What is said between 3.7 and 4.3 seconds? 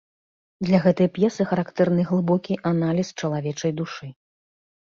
душы.